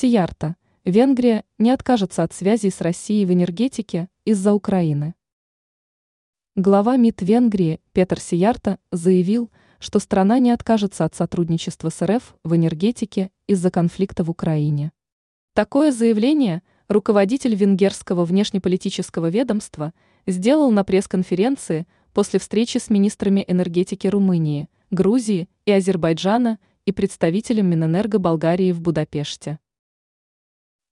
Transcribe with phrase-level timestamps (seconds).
[0.00, 0.54] Сиярта.
[0.84, 5.16] Венгрия не откажется от связей с Россией в энергетике из-за Украины.
[6.54, 9.50] Глава МИД Венгрии Петр Сиярта заявил,
[9.80, 14.92] что страна не откажется от сотрудничества с РФ в энергетике из-за конфликта в Украине.
[15.52, 19.92] Такое заявление руководитель венгерского внешнеполитического ведомства
[20.28, 28.20] сделал на пресс-конференции после встречи с министрами энергетики Румынии, Грузии и Азербайджана и представителем Минэнерго
[28.20, 29.58] Болгарии в Будапеште.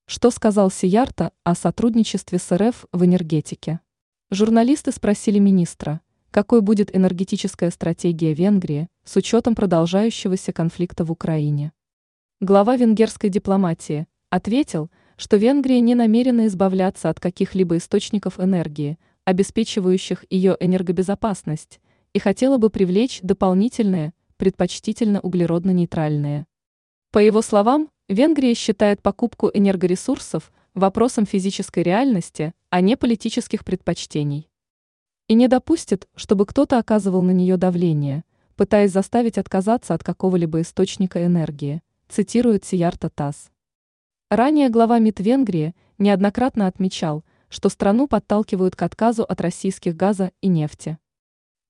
[0.09, 3.80] Что сказал Сиярта о сотрудничестве с РФ в энергетике?
[4.30, 11.72] Журналисты спросили министра, какой будет энергетическая стратегия Венгрии с учетом продолжающегося конфликта в Украине.
[12.40, 20.57] Глава венгерской дипломатии ответил, что Венгрия не намерена избавляться от каких-либо источников энергии, обеспечивающих ее
[20.61, 21.80] энергобезопасность,
[22.13, 26.46] и хотела бы привлечь дополнительные, предпочтительно углеродно-нейтральные.
[27.11, 34.48] По его словам, Венгрия считает покупку энергоресурсов вопросом физической реальности, а не политических предпочтений.
[35.26, 38.22] И не допустит, чтобы кто-то оказывал на нее давление,
[38.54, 43.50] пытаясь заставить отказаться от какого-либо источника энергии, цитирует Сиярта ТАСС.
[44.30, 50.46] Ранее глава МИД Венгрии неоднократно отмечал, что страну подталкивают к отказу от российских газа и
[50.46, 50.98] нефти.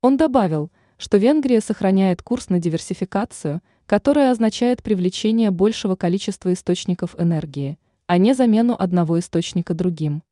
[0.03, 7.79] Он добавил, что Венгрия сохраняет курс на диверсификацию, которая означает привлечение большего количества источников энергии,
[8.07, 10.23] а не замену одного источника другим.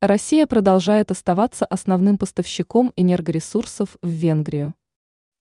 [0.00, 4.74] Россия продолжает оставаться основным поставщиком энергоресурсов в Венгрию.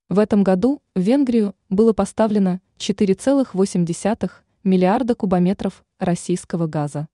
[0.08, 4.32] В этом году в Венгрию было поставлено 4,8
[4.64, 7.08] миллиарда кубометров российского газа.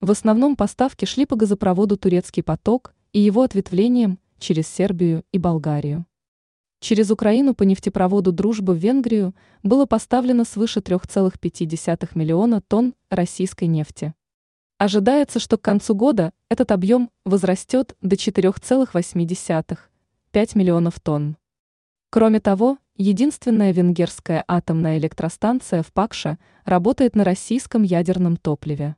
[0.00, 6.06] В основном поставки шли по газопроводу «Турецкий поток» и его ответвлениям через Сербию и Болгарию.
[6.80, 14.14] Через Украину по нефтепроводу «Дружба» в Венгрию было поставлено свыше 3,5 миллиона тонн российской нефти.
[14.78, 19.78] Ожидается, что к концу года этот объем возрастет до 4,8
[20.30, 21.36] 5 миллионов тонн.
[22.10, 28.94] Кроме того, единственная венгерская атомная электростанция в Пакше работает на российском ядерном топливе.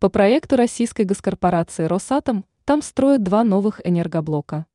[0.00, 4.66] По проекту российской госкорпорации «Росатом» там строят два новых энергоблока.